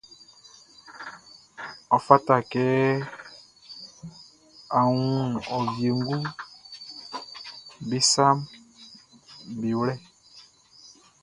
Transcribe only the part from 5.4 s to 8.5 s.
ɔ wienguʼm be saʼm